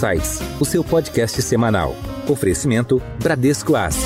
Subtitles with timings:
[0.00, 1.94] Insights, o seu podcast semanal.
[2.26, 4.02] Oferecimento Bradesco Asset.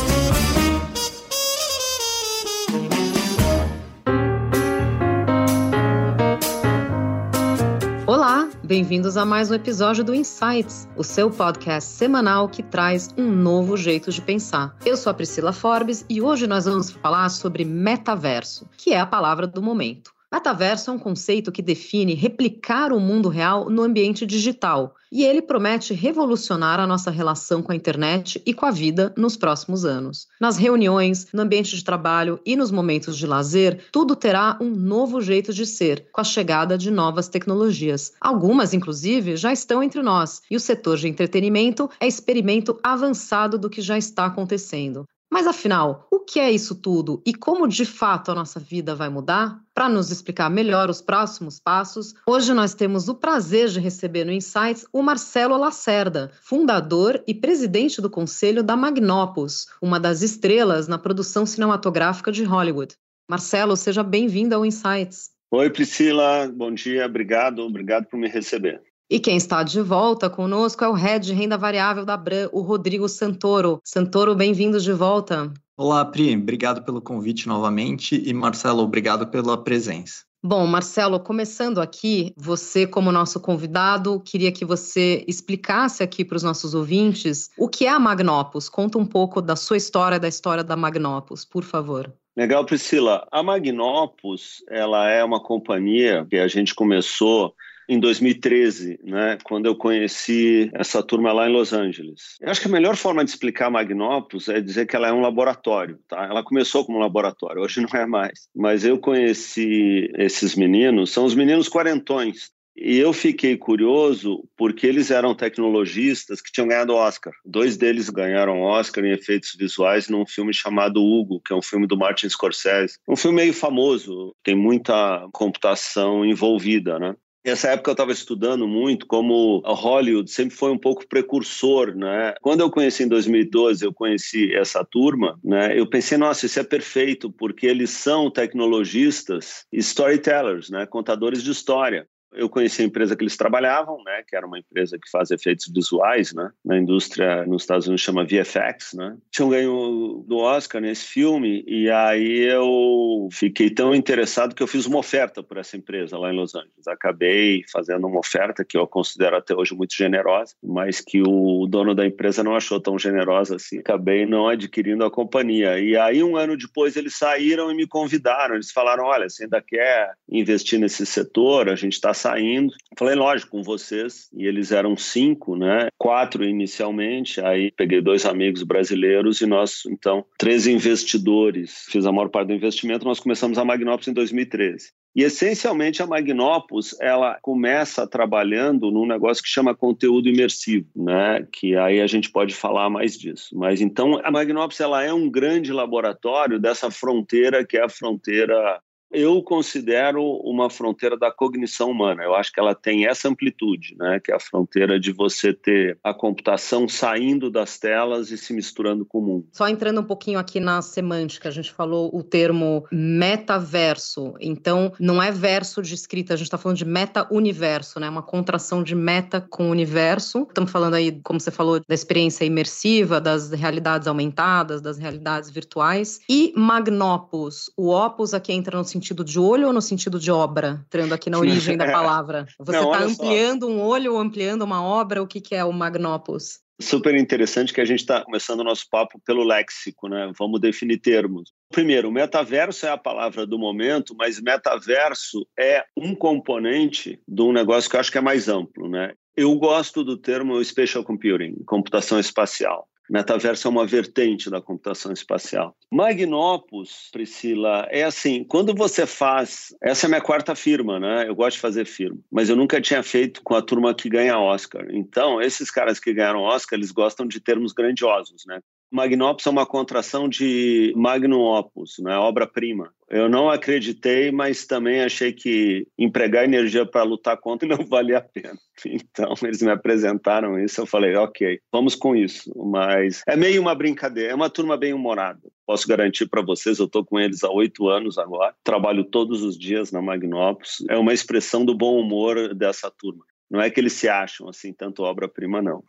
[8.09, 13.31] Olá, bem-vindos a mais um episódio do Insights, o seu podcast semanal que traz um
[13.31, 14.77] novo jeito de pensar.
[14.85, 19.07] Eu sou a Priscila Forbes e hoje nós vamos falar sobre metaverso, que é a
[19.07, 20.14] palavra do momento.
[20.35, 25.41] Metaverso é um conceito que define replicar o mundo real no ambiente digital, e ele
[25.41, 30.27] promete revolucionar a nossa relação com a internet e com a vida nos próximos anos.
[30.41, 35.21] Nas reuniões, no ambiente de trabalho e nos momentos de lazer, tudo terá um novo
[35.21, 38.13] jeito de ser, com a chegada de novas tecnologias.
[38.21, 43.71] Algumas, inclusive, já estão entre nós, e o setor de entretenimento é experimento avançado do
[43.71, 45.05] que já está acontecendo.
[45.31, 49.09] Mas afinal, o que é isso tudo e como de fato a nossa vida vai
[49.09, 49.64] mudar?
[49.75, 54.31] Para nos explicar melhor os próximos passos, hoje nós temos o prazer de receber no
[54.31, 60.97] Insights o Marcelo Lacerda, fundador e presidente do conselho da Magnopus, uma das estrelas na
[60.97, 62.95] produção cinematográfica de Hollywood.
[63.29, 65.31] Marcelo, seja bem-vindo ao Insights.
[65.51, 68.81] Oi, Priscila, bom dia, obrigado, obrigado por me receber.
[69.11, 72.61] E quem está de volta conosco é o Head de Renda Variável da Bran, o
[72.61, 73.81] Rodrigo Santoro.
[73.85, 75.53] Santoro, bem-vindo de volta.
[75.77, 76.37] Olá, Pri.
[76.37, 80.23] Obrigado pelo convite novamente e Marcelo, obrigado pela presença.
[80.41, 86.45] Bom, Marcelo, começando aqui, você como nosso convidado, queria que você explicasse aqui para os
[86.45, 88.69] nossos ouvintes o que é a Magnopus.
[88.69, 92.15] Conta um pouco da sua história, da história da Magnopus, por favor.
[92.37, 93.27] Legal, Priscila.
[93.33, 97.53] A Magnopus, ela é uma companhia que a gente começou
[97.89, 102.37] em 2013, né, quando eu conheci essa turma lá em Los Angeles.
[102.41, 105.13] Eu acho que a melhor forma de explicar a Magnopus é dizer que ela é
[105.13, 105.99] um laboratório.
[106.09, 106.25] Tá?
[106.25, 108.49] Ela começou como um laboratório, hoje não é mais.
[108.55, 112.55] Mas eu conheci esses meninos, são os meninos quarentões.
[112.77, 117.33] E eu fiquei curioso porque eles eram tecnologistas que tinham ganhado Oscar.
[117.45, 121.87] Dois deles ganharam Oscar em efeitos visuais num filme chamado Hugo, que é um filme
[121.87, 122.99] do Martin Scorsese.
[123.09, 127.15] Um filme meio famoso, tem muita computação envolvida, né?
[127.45, 132.35] Nessa época eu estava estudando muito como a Hollywood sempre foi um pouco precursor, né?
[132.41, 135.79] Quando eu conheci em 2012, eu conheci essa turma, né?
[135.79, 140.87] Eu pensei, nossa, isso é perfeito, porque eles são tecnologistas, storytellers, né?
[140.87, 144.99] Contadores de história eu conheci a empresa que eles trabalhavam, né, que era uma empresa
[144.99, 149.17] que faz efeitos visuais, né, na indústria nos Estados Unidos chama VFX, né.
[149.31, 154.87] Tinham ganho do Oscar nesse filme e aí eu fiquei tão interessado que eu fiz
[154.87, 156.87] uma oferta por essa empresa lá em Los Angeles.
[156.89, 161.95] Acabei fazendo uma oferta que eu considero até hoje muito generosa, mas que o dono
[161.95, 163.79] da empresa não achou tão generosa assim.
[163.79, 165.79] Acabei não adquirindo a companhia.
[165.79, 168.55] E aí um ano depois eles saíram e me convidaram.
[168.55, 171.69] Eles falaram: "Olha, você ainda quer investir nesse setor?
[171.69, 172.73] A gente está saindo.
[172.99, 174.29] Falei, lógico, com vocês.
[174.33, 175.89] E eles eram cinco, né?
[175.99, 177.41] Quatro inicialmente.
[177.41, 181.85] Aí peguei dois amigos brasileiros e nós, então, três investidores.
[181.91, 183.05] Fiz a maior parte do investimento.
[183.05, 184.93] Nós começamos a Magnopus em 2013.
[185.17, 191.47] E essencialmente a Magnopus ela começa trabalhando num negócio que chama conteúdo imersivo, né?
[191.53, 193.57] Que aí a gente pode falar mais disso.
[193.57, 198.81] Mas então a Magnopus ela é um grande laboratório dessa fronteira que é a fronteira
[199.15, 202.23] eu considero uma fronteira da cognição humana.
[202.25, 204.21] Eu acho que ela tem essa amplitude, né?
[204.23, 209.05] que é a fronteira de você ter a computação saindo das telas e se misturando
[209.05, 209.47] com o mundo.
[209.53, 214.35] Só entrando um pouquinho aqui na semântica, a gente falou o termo metaverso.
[214.41, 218.09] Então, não é verso de escrita, a gente está falando de meta-universo, né?
[218.09, 220.47] uma contração de meta com universo.
[220.49, 226.21] Estamos falando aí, como você falou, da experiência imersiva, das realidades aumentadas, das realidades virtuais.
[226.29, 230.31] E Magnopus, o opus aqui entra no sentido sentido de olho ou no sentido de
[230.31, 230.83] obra?
[230.87, 232.47] Entrando aqui na origem da palavra.
[232.59, 233.73] Você está ampliando só.
[233.73, 235.23] um olho ou ampliando uma obra?
[235.23, 236.61] O que, que é o Magnopus?
[236.81, 240.33] Super interessante que a gente está começando o nosso papo pelo léxico, né?
[240.37, 241.53] Vamos definir termos.
[241.71, 247.89] Primeiro, metaverso é a palavra do momento, mas metaverso é um componente de um negócio
[247.89, 249.13] que eu acho que é mais amplo, né?
[249.37, 252.89] Eu gosto do termo spatial computing, computação espacial.
[253.15, 255.77] Metaverso é uma vertente da computação espacial.
[255.89, 261.29] Magnopus, Priscila, é assim, quando você faz, essa é a minha quarta firma, né?
[261.29, 264.37] Eu gosto de fazer firma, mas eu nunca tinha feito com a turma que ganha
[264.37, 264.89] Oscar.
[264.91, 268.59] Então, esses caras que ganharam Oscar, eles gostam de termos grandiosos, né?
[268.95, 272.17] Magnopus é uma contração de magnum opus, né?
[272.17, 272.93] obra-prima.
[273.11, 278.21] Eu não acreditei, mas também achei que empregar energia para lutar contra não valia a
[278.21, 278.57] pena.
[278.87, 282.53] Então, eles me apresentaram isso, eu falei, ok, vamos com isso.
[282.55, 285.41] Mas é meio uma brincadeira, é uma turma bem humorada.
[285.67, 289.59] Posso garantir para vocês, eu estou com eles há oito anos agora, trabalho todos os
[289.59, 290.85] dias na Magnopus.
[290.89, 293.25] É uma expressão do bom humor dessa turma.
[293.51, 295.83] Não é que eles se acham assim tanto obra-prima, não.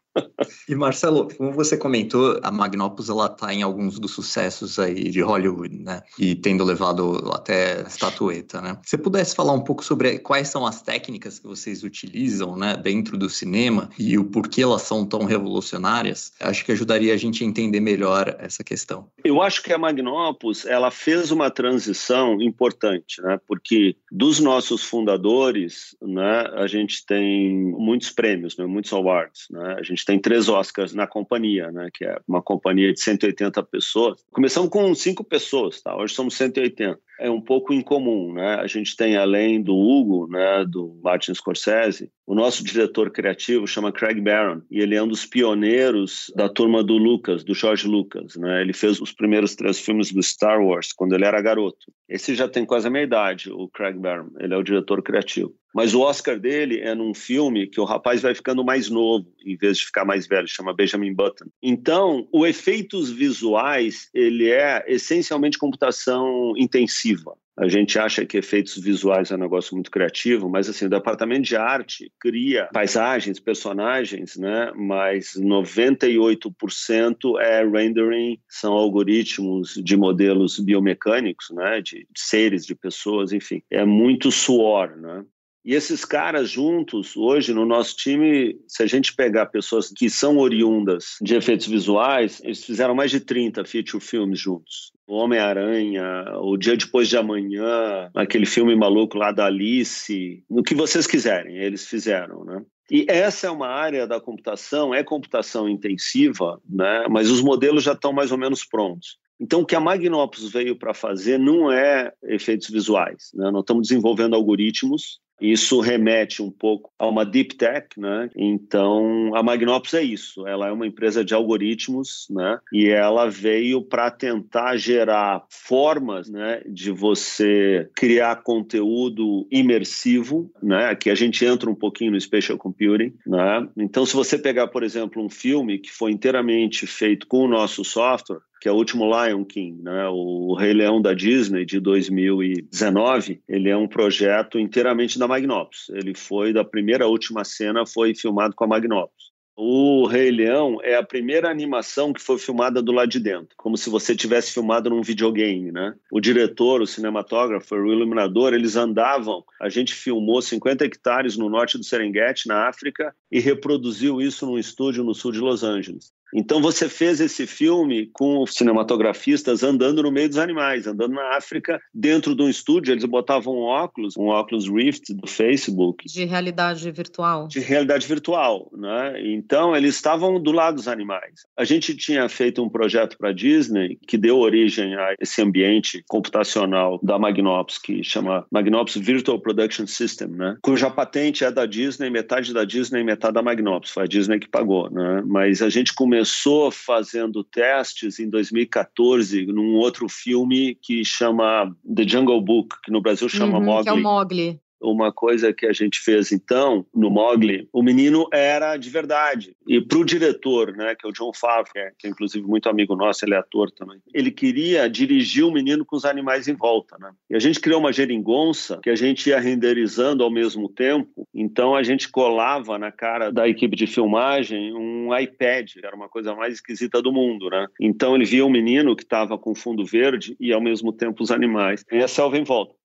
[0.67, 5.21] E Marcelo, como você comentou, a Magnopus ela está em alguns dos sucessos aí de
[5.21, 6.01] Hollywood, né?
[6.17, 8.77] E tendo levado até estatueta, né?
[8.83, 12.75] Se você pudesse falar um pouco sobre quais são as técnicas que vocês utilizam, né,
[12.77, 17.43] dentro do cinema e o porquê elas são tão revolucionárias, acho que ajudaria a gente
[17.43, 19.07] a entender melhor essa questão.
[19.23, 23.39] Eu acho que a Magnopus ela fez uma transição importante, né?
[23.47, 29.75] Porque dos nossos fundadores, né, a gente tem muitos prêmios, né, muitos awards, né?
[29.77, 31.89] A gente tem três Oscars na companhia, né?
[31.93, 34.23] Que é uma companhia de 180 pessoas.
[34.31, 35.95] Começamos com cinco pessoas, tá?
[35.95, 38.55] Hoje somos 180 é um pouco incomum, né?
[38.55, 43.91] A gente tem além do Hugo, né, do Martin Scorsese, o nosso diretor criativo chama
[43.91, 48.35] Craig Barron e ele é um dos pioneiros da turma do Lucas, do George Lucas,
[48.35, 48.61] né?
[48.61, 51.91] Ele fez os primeiros três filmes do Star Wars quando ele era garoto.
[52.09, 54.29] Esse já tem quase a meia idade, o Craig Barron.
[54.39, 55.53] Ele é o diretor criativo.
[55.75, 59.57] Mas o Oscar dele é num filme que o rapaz vai ficando mais novo, em
[59.57, 61.47] vez de ficar mais velho, chama Benjamin Button.
[61.61, 67.35] Então, o efeitos visuais, ele é essencialmente computação intensiva.
[67.57, 71.43] A gente acha que efeitos visuais é um negócio muito criativo, mas assim, o departamento
[71.43, 74.71] de arte cria paisagens, personagens, né?
[74.75, 81.81] Mas 98% é rendering, são algoritmos de modelos biomecânicos, né?
[81.81, 83.61] De, seres, de pessoas, enfim.
[83.71, 85.23] É muito suor, né?
[85.65, 90.37] E esses caras juntos, hoje no nosso time, se a gente pegar pessoas que são
[90.37, 94.91] oriundas de efeitos visuais, eles fizeram mais de 30 feature filmes juntos.
[95.07, 100.75] O Homem-Aranha, O Dia Depois de Amanhã, aquele filme maluco lá da Alice, no que
[100.75, 102.61] vocês quiserem, eles fizeram, né?
[102.91, 107.07] E essa é uma área da computação, é computação intensiva, né?
[107.09, 109.17] mas os modelos já estão mais ou menos prontos.
[109.39, 113.31] Então, o que a Magnopus veio para fazer não é efeitos visuais.
[113.33, 113.49] Né?
[113.49, 118.29] Nós estamos desenvolvendo algoritmos isso remete um pouco a uma deep tech, né?
[118.35, 120.47] Então, a Magnopus é isso.
[120.47, 122.59] Ela é uma empresa de algoritmos, né?
[122.71, 130.87] E ela veio para tentar gerar formas, né, de você criar conteúdo imersivo, né?
[130.87, 133.67] Aqui a gente entra um pouquinho no spatial computing, né?
[133.77, 137.83] Então, se você pegar, por exemplo, um filme que foi inteiramente feito com o nosso
[137.83, 140.07] software, que é o último Lion King, né?
[140.09, 145.91] O Rei Leão da Disney de 2019, ele é um projeto inteiramente da Magnopus.
[145.93, 149.35] Ele foi da primeira à última cena foi filmado com a Magnopus.
[149.55, 153.77] O Rei Leão é a primeira animação que foi filmada do lado de dentro, como
[153.77, 155.93] se você tivesse filmado num videogame, né?
[156.11, 159.43] O diretor, o cinematógrafo, o iluminador, eles andavam.
[159.61, 164.57] A gente filmou 50 hectares no norte do Serengeti, na África, e reproduziu isso num
[164.57, 166.14] estúdio no sul de Los Angeles.
[166.33, 171.81] Então você fez esse filme com cinematografistas andando no meio dos animais, andando na África,
[171.93, 176.05] dentro de um estúdio, eles botavam um óculos, um óculos Rift do Facebook.
[176.07, 177.47] De realidade virtual.
[177.47, 179.13] De realidade virtual, né?
[179.33, 181.45] Então eles estavam do lado dos animais.
[181.57, 186.03] A gente tinha feito um projeto para a Disney que deu origem a esse ambiente
[186.07, 190.57] computacional da Magnopus, que chama Magnopus Virtual Production System, né?
[190.61, 193.91] Cuja patente é da Disney, metade da Disney, metade da Magnopus.
[193.91, 195.23] Foi a Disney que pagou, né?
[195.25, 202.07] Mas a gente começou começou fazendo testes em 2014 num outro filme que chama The
[202.07, 203.83] Jungle Book, que no Brasil chama uhum, Mowgli.
[203.83, 204.59] Que é o Mowgli
[204.91, 209.55] uma coisa que a gente fez então no Mogli, o menino era de verdade.
[209.67, 211.65] E para o diretor, né, que é o John Favreau,
[211.97, 215.85] que é inclusive muito amigo nosso, ele é ator também, ele queria dirigir o menino
[215.85, 216.97] com os animais em volta.
[216.99, 217.11] Né?
[217.29, 221.75] E a gente criou uma geringonça que a gente ia renderizando ao mesmo tempo, então
[221.75, 226.35] a gente colava na cara da equipe de filmagem um iPad, que era uma coisa
[226.35, 227.49] mais esquisita do mundo.
[227.49, 227.67] Né?
[227.79, 231.31] Então ele via um menino que estava com fundo verde e ao mesmo tempo os
[231.31, 231.83] animais.
[231.91, 232.75] E a selva em volta.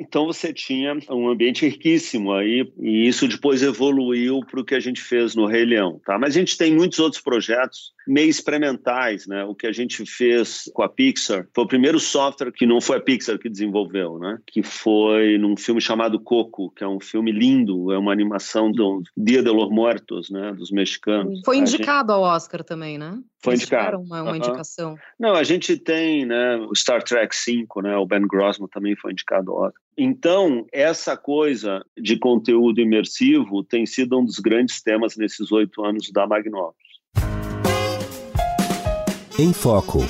[0.00, 4.80] Então você tinha um ambiente riquíssimo aí, e isso depois evoluiu para o que a
[4.80, 6.00] gente fez no Rei Leão.
[6.06, 6.18] Tá?
[6.18, 9.44] Mas a gente tem muitos outros projetos meio experimentais, né?
[9.44, 12.98] O que a gente fez com a Pixar foi o primeiro software que não foi
[12.98, 14.38] a Pixar que desenvolveu, né?
[14.46, 19.02] Que foi num filme chamado Coco, que é um filme lindo, é uma animação do
[19.16, 20.52] Dia de los Muertos, né?
[20.52, 21.40] Dos mexicanos.
[21.44, 22.16] Foi indicado gente...
[22.16, 23.18] ao Oscar também, né?
[23.42, 23.98] Foi indicado.
[23.98, 24.96] Uma, uma indicação.
[25.18, 26.56] Não, a gente tem, né?
[26.56, 27.96] O Star Trek 5, né?
[27.96, 29.82] O Ben Grossman também foi indicado ao Oscar.
[29.96, 36.10] Então, essa coisa de conteúdo imersivo tem sido um dos grandes temas nesses oito anos
[36.12, 36.89] da Magnópolis.
[39.40, 40.00] Em Foco.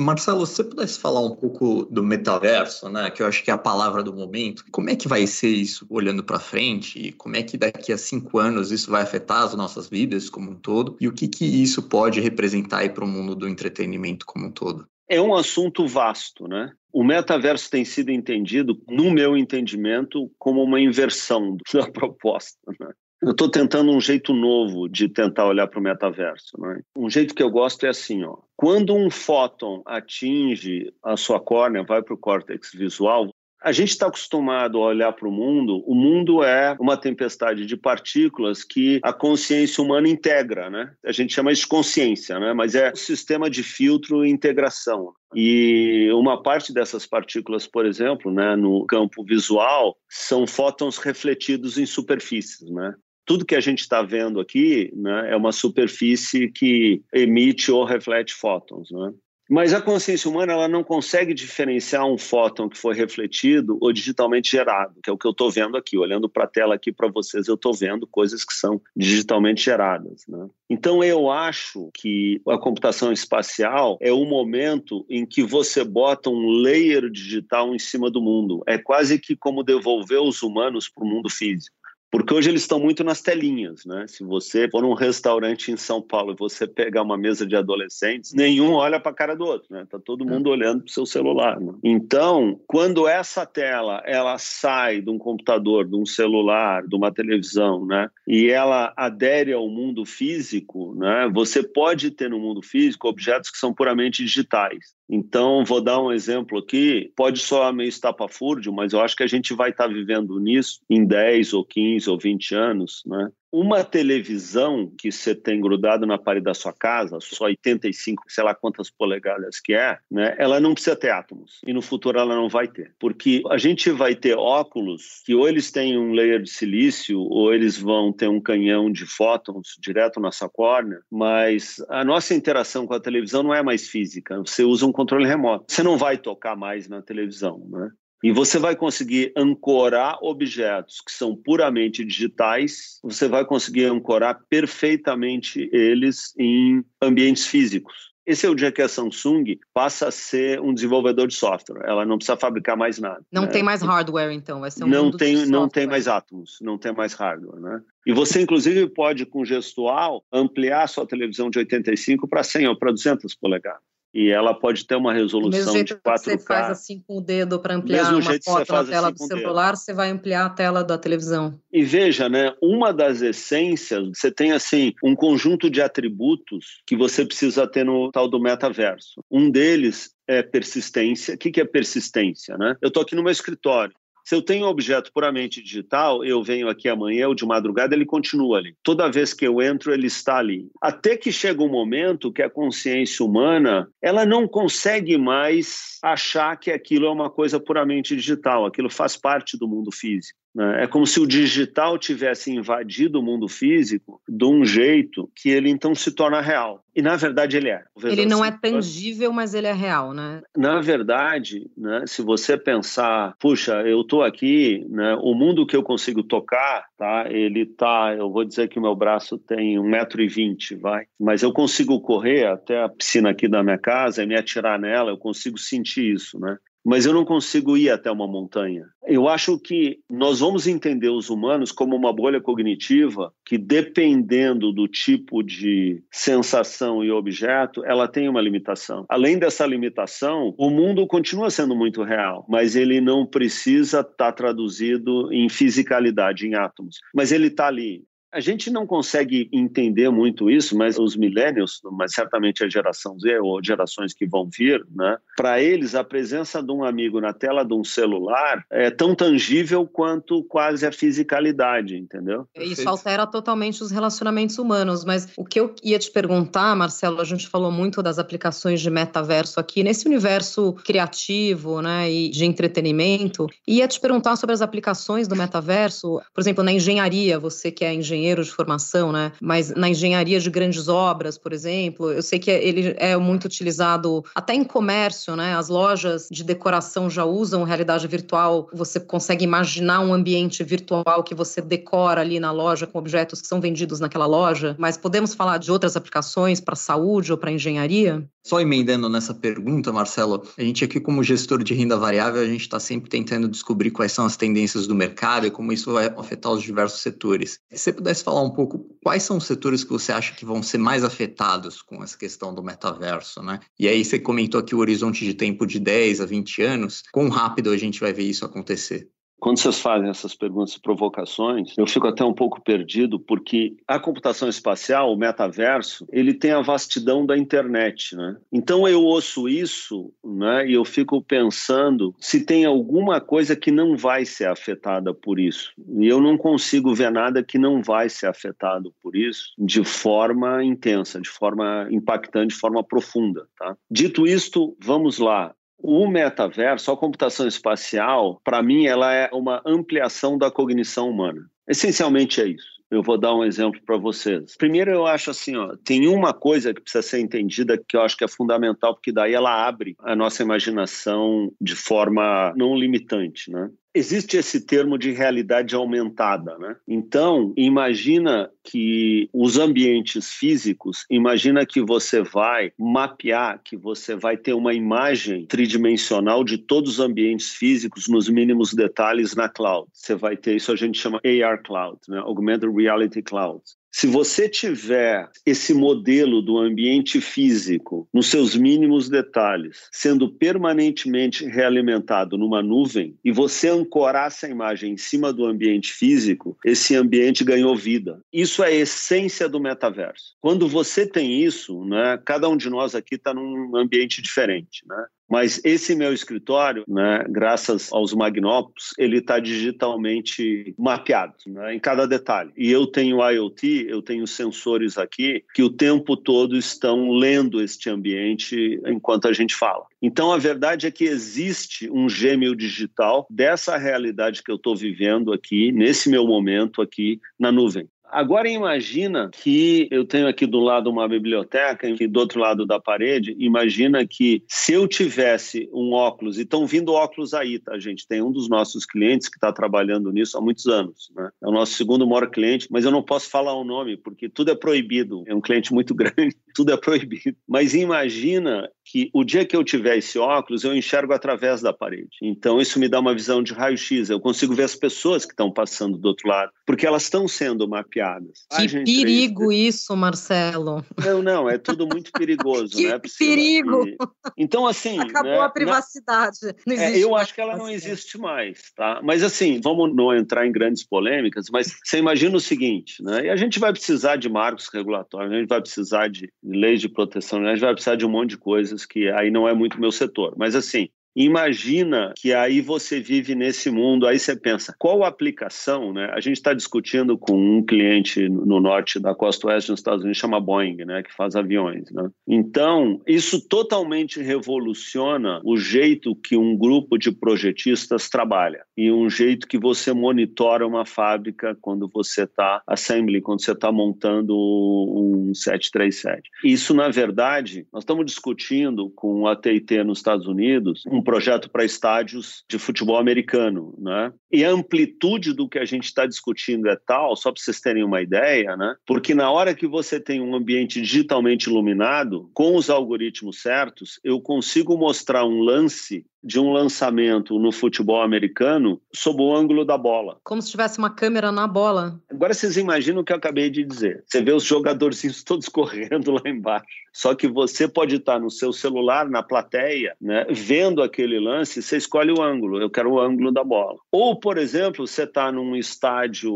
[0.00, 3.52] Marcelo, se você pudesse falar um pouco do metaverso, né, que eu acho que é
[3.52, 6.98] a palavra do momento, como é que vai ser isso olhando para frente?
[6.98, 10.52] E como é que daqui a cinco anos isso vai afetar as nossas vidas como
[10.52, 10.96] um todo?
[10.98, 14.88] E o que, que isso pode representar para o mundo do entretenimento como um todo?
[15.06, 16.72] É um assunto vasto, né?
[16.90, 22.58] O metaverso tem sido entendido, no meu entendimento, como uma inversão da proposta.
[22.80, 22.88] Né?
[23.20, 26.58] Eu estou tentando um jeito novo de tentar olhar para o metaverso.
[26.58, 26.80] Né?
[26.96, 31.82] Um jeito que eu gosto é assim: ó, quando um fóton atinge a sua córnea,
[31.82, 33.28] vai para o córtex visual,
[33.60, 37.76] a gente está acostumado a olhar para o mundo, o mundo é uma tempestade de
[37.76, 40.92] partículas que a consciência humana integra, né?
[41.04, 42.52] A gente chama isso de consciência, né?
[42.52, 45.12] Mas é um sistema de filtro e integração.
[45.34, 51.84] E uma parte dessas partículas, por exemplo, né, no campo visual, são fótons refletidos em
[51.84, 52.94] superfícies, né?
[53.28, 58.32] Tudo que a gente está vendo aqui né, é uma superfície que emite ou reflete
[58.32, 58.90] fótons.
[58.90, 59.12] Né?
[59.50, 64.50] Mas a consciência humana ela não consegue diferenciar um fóton que foi refletido ou digitalmente
[64.50, 65.96] gerado, que é o que eu estou vendo aqui.
[65.96, 70.24] Olhando para a tela aqui para vocês, eu estou vendo coisas que são digitalmente geradas.
[70.28, 70.48] Né?
[70.68, 76.60] Então, eu acho que a computação espacial é o momento em que você bota um
[76.62, 78.62] layer digital em cima do mundo.
[78.66, 81.74] É quase que como devolver os humanos para o mundo físico.
[82.10, 84.06] Porque hoje eles estão muito nas telinhas, né?
[84.08, 88.32] Se você for num restaurante em São Paulo e você pegar uma mesa de adolescentes,
[88.32, 89.86] nenhum olha para a cara do outro, né?
[89.88, 91.60] Tá todo mundo olhando para o seu celular.
[91.60, 91.74] Né?
[91.84, 97.84] Então, quando essa tela ela sai de um computador, de um celular, de uma televisão,
[97.84, 98.08] né?
[98.26, 101.30] E ela adere ao mundo físico, né?
[101.34, 104.97] Você pode ter no mundo físico objetos que são puramente digitais.
[105.08, 109.28] Então, vou dar um exemplo aqui, pode soar meio estapafúrdio, mas eu acho que a
[109.28, 113.30] gente vai estar vivendo nisso em 10 ou 15 ou 20 anos, né?
[113.50, 118.54] Uma televisão que você tem grudado na parede da sua casa, só 85, sei lá
[118.54, 120.34] quantas polegadas que é, né?
[120.38, 121.60] Ela não precisa ter átomos.
[121.66, 122.94] E no futuro ela não vai ter.
[122.98, 127.54] Porque a gente vai ter óculos que ou eles têm um layer de silício ou
[127.54, 132.86] eles vão ter um canhão de fótons direto na sua córnea, mas a nossa interação
[132.86, 134.38] com a televisão não é mais física.
[134.38, 135.64] Você usa um controle remoto.
[135.68, 137.90] Você não vai tocar mais na televisão, né?
[138.22, 145.68] E você vai conseguir ancorar objetos que são puramente digitais, você vai conseguir ancorar perfeitamente
[145.72, 148.08] eles em ambientes físicos.
[148.26, 151.80] Esse é o dia que a Samsung passa a ser um desenvolvedor de software.
[151.86, 153.24] Ela não precisa fabricar mais nada.
[153.32, 153.48] Não né?
[153.48, 156.92] tem mais hardware, então, vai ser um não tem Não tem mais átomos, não tem
[156.92, 157.80] mais hardware, né?
[158.04, 162.90] E você, inclusive, pode, com gestual, ampliar sua televisão de 85 para 100 ou para
[162.90, 163.80] 200 polegadas
[164.12, 166.18] e ela pode ter uma resolução de 4K.
[166.18, 169.76] Você faz assim com o dedo para ampliar uma foto na tela assim do celular,
[169.76, 171.58] você vai ampliar a tela da televisão.
[171.72, 177.24] E veja, né, uma das essências, você tem assim um conjunto de atributos que você
[177.24, 179.22] precisa ter no tal do metaverso.
[179.30, 181.34] Um deles é persistência.
[181.34, 182.56] O que é persistência?
[182.56, 182.76] Né?
[182.82, 183.94] Eu estou aqui no meu escritório.
[184.28, 188.04] Se eu tenho um objeto puramente digital, eu venho aqui amanhã ou de madrugada, ele
[188.04, 188.76] continua ali.
[188.82, 190.68] Toda vez que eu entro, ele está ali.
[190.82, 196.70] Até que chega um momento que a consciência humana, ela não consegue mais achar que
[196.70, 200.38] aquilo é uma coisa puramente digital, aquilo faz parte do mundo físico.
[200.58, 200.82] Né?
[200.82, 205.70] É como se o digital tivesse invadido o mundo físico de um jeito que ele
[205.70, 206.84] então se torna real.
[206.96, 207.84] E na verdade ele é.
[208.02, 210.42] Ele não é tangível, mas ele é real, né?
[210.56, 215.82] Na verdade, né, se você pensar, puxa, eu estou aqui, né, o mundo que eu
[215.84, 217.26] consigo tocar, tá?
[217.30, 221.04] Ele tá, eu vou dizer que o meu braço tem um metro e vinte, vai,
[221.20, 225.12] mas eu consigo correr até a piscina aqui da minha casa e me atirar nela,
[225.12, 226.58] eu consigo sentir isso, né?
[226.88, 228.86] Mas eu não consigo ir até uma montanha.
[229.06, 234.88] Eu acho que nós vamos entender os humanos como uma bolha cognitiva que, dependendo do
[234.88, 239.04] tipo de sensação e objeto, ela tem uma limitação.
[239.06, 244.32] Além dessa limitação, o mundo continua sendo muito real, mas ele não precisa estar tá
[244.32, 247.00] traduzido em fisicalidade, em átomos.
[247.14, 248.04] Mas ele está ali.
[248.30, 253.38] A gente não consegue entender muito isso, mas os millennials, mas certamente a geração Z
[253.40, 255.16] ou gerações que vão vir, né?
[255.34, 259.86] Para eles, a presença de um amigo na tela de um celular é tão tangível
[259.86, 262.46] quanto quase a fisicalidade, entendeu?
[262.54, 265.06] Isso altera totalmente os relacionamentos humanos.
[265.06, 268.90] Mas o que eu ia te perguntar, Marcelo, a gente falou muito das aplicações de
[268.90, 273.46] metaverso aqui nesse universo criativo, né, e de entretenimento.
[273.66, 277.94] Ia te perguntar sobre as aplicações do metaverso, por exemplo, na engenharia, você que é
[277.94, 279.32] engenheiro engenheiro de formação, né?
[279.40, 284.24] Mas na engenharia de grandes obras, por exemplo, eu sei que ele é muito utilizado
[284.34, 285.54] até em comércio, né?
[285.54, 288.68] As lojas de decoração já usam realidade virtual.
[288.72, 293.46] Você consegue imaginar um ambiente virtual que você decora ali na loja com objetos que
[293.46, 294.74] são vendidos naquela loja.
[294.78, 298.26] Mas podemos falar de outras aplicações para saúde ou para engenharia?
[298.48, 302.62] Só emendando nessa pergunta, Marcelo, a gente aqui como gestor de renda variável, a gente
[302.62, 306.52] está sempre tentando descobrir quais são as tendências do mercado e como isso vai afetar
[306.52, 307.60] os diversos setores.
[307.70, 310.62] Se você pudesse falar um pouco quais são os setores que você acha que vão
[310.62, 313.60] ser mais afetados com essa questão do metaverso, né?
[313.78, 317.28] E aí você comentou aqui o horizonte de tempo de 10 a 20 anos, quão
[317.28, 319.10] rápido a gente vai ver isso acontecer?
[319.40, 323.98] Quando vocês fazem essas perguntas e provocações, eu fico até um pouco perdido, porque a
[323.98, 328.36] computação espacial, o metaverso, ele tem a vastidão da internet, né?
[328.52, 333.96] Então eu ouço isso, né, e eu fico pensando se tem alguma coisa que não
[333.96, 335.72] vai ser afetada por isso.
[335.98, 340.64] E eu não consigo ver nada que não vai ser afetado por isso de forma
[340.64, 343.76] intensa, de forma impactante, de forma profunda, tá?
[343.90, 345.54] Dito isto, vamos lá.
[345.80, 351.48] O metaverso, a computação espacial, para mim, ela é uma ampliação da cognição humana.
[351.68, 352.78] Essencialmente é isso.
[352.90, 354.56] Eu vou dar um exemplo para vocês.
[354.56, 358.16] Primeiro, eu acho assim, ó, tem uma coisa que precisa ser entendida que eu acho
[358.16, 363.70] que é fundamental, porque daí ela abre a nossa imaginação de forma não limitante, né?
[363.94, 366.76] Existe esse termo de realidade aumentada, né?
[366.86, 374.52] Então, imagina que os ambientes físicos, imagina que você vai mapear, que você vai ter
[374.52, 379.88] uma imagem tridimensional de todos os ambientes físicos nos mínimos detalhes na cloud.
[379.92, 382.18] Você vai ter isso a gente chama AR cloud, né?
[382.18, 383.62] Augmented Reality Cloud.
[383.90, 392.36] Se você tiver esse modelo do ambiente físico nos seus mínimos detalhes, sendo permanentemente realimentado
[392.36, 397.74] numa nuvem, e você ancorar essa imagem em cima do ambiente físico, esse ambiente ganhou
[397.74, 398.20] vida.
[398.32, 400.36] Isso é a essência do metaverso.
[400.40, 404.84] Quando você tem isso, né, cada um de nós aqui está num ambiente diferente.
[404.86, 405.06] Né?
[405.28, 412.06] Mas esse meu escritório, né, graças aos Magnopus, ele está digitalmente mapeado né, em cada
[412.06, 412.50] detalhe.
[412.56, 417.90] E eu tenho IoT, eu tenho sensores aqui que o tempo todo estão lendo este
[417.90, 419.84] ambiente enquanto a gente fala.
[420.00, 425.32] Então, a verdade é que existe um gêmeo digital dessa realidade que eu estou vivendo
[425.32, 427.88] aqui, nesse meu momento aqui na nuvem.
[428.10, 432.80] Agora imagina que eu tenho aqui do lado uma biblioteca e do outro lado da
[432.80, 438.06] parede, imagina que se eu tivesse um óculos, e estão vindo óculos aí, tá, gente?
[438.06, 441.30] Tem um dos nossos clientes que está trabalhando nisso há muitos anos, né?
[441.42, 444.50] É o nosso segundo maior cliente, mas eu não posso falar o nome, porque tudo
[444.50, 445.24] é proibido.
[445.26, 447.36] É um cliente muito grande, tudo é proibido.
[447.46, 452.08] Mas imagina que o dia que eu tiver esse óculos, eu enxergo através da parede.
[452.22, 454.08] Então, isso me dá uma visão de raio-x.
[454.08, 457.68] Eu consigo ver as pessoas que estão passando do outro lado, porque elas estão sendo
[457.68, 458.46] mapeadas.
[458.50, 460.82] Que Ai, gente, perigo isso, Marcelo.
[461.04, 462.98] Não, não, é tudo muito perigoso, que né?
[463.18, 463.86] perigo!
[463.86, 463.96] E...
[464.38, 464.98] Então, assim...
[464.98, 466.38] Acabou né, a privacidade.
[466.66, 469.00] Não é, eu acho que ela não existe mais, tá?
[469.04, 473.26] Mas, assim, vamos não entrar em grandes polêmicas, mas você imagina o seguinte, né?
[473.26, 476.88] E a gente vai precisar de marcos regulatórios, a gente vai precisar de leis de
[476.88, 479.80] proteção, a gente vai precisar de um monte de coisas que aí não é muito
[479.80, 480.34] meu setor.
[480.36, 480.88] Mas assim,
[481.20, 486.08] Imagina que aí você vive nesse mundo, aí você pensa, qual aplicação, né?
[486.14, 490.16] A gente está discutindo com um cliente no norte da costa oeste dos Estados Unidos,
[490.16, 491.02] chama Boeing, né?
[491.02, 492.08] Que faz aviões, né?
[492.24, 499.48] Então, isso totalmente revoluciona o jeito que um grupo de projetistas trabalha e um jeito
[499.48, 506.30] que você monitora uma fábrica quando você está assembly, quando você está montando um 737.
[506.44, 511.64] Isso, na verdade, nós estamos discutindo com a TIT nos Estados Unidos um projeto para
[511.64, 514.12] estádios de futebol americano, né?
[514.30, 517.82] E a amplitude do que a gente está discutindo é tal, só para vocês terem
[517.82, 518.76] uma ideia, né?
[518.86, 524.20] Porque na hora que você tem um ambiente digitalmente iluminado, com os algoritmos certos, eu
[524.20, 530.18] consigo mostrar um lance de um lançamento no futebol americano sob o ângulo da bola.
[530.24, 532.00] Como se tivesse uma câmera na bola.
[532.10, 534.02] Agora vocês imaginam o que eu acabei de dizer.
[534.06, 536.66] Você vê os jogadorzinhos todos correndo lá embaixo.
[536.92, 541.76] Só que você pode estar no seu celular, na plateia, né, vendo aquele lance, você
[541.76, 542.60] escolhe o ângulo.
[542.60, 543.78] Eu quero o ângulo da bola.
[543.92, 546.34] Ou, por exemplo, você está num estádio